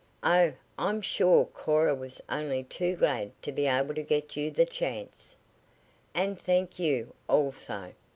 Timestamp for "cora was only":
1.45-2.63